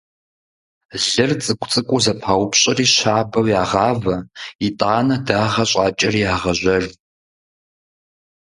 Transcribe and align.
Лыр 1.05 1.31
цӀыкӀу-цӀыкӀуу 1.43 2.03
зэпаупщӀри 2.03 2.85
щабэу 2.93 3.47
ягъавэ, 3.61 4.17
итӀанэ 4.67 5.15
дагъэ 5.27 5.63
щӀакӀэри 5.69 6.21
ягъажьэж. 6.33 6.85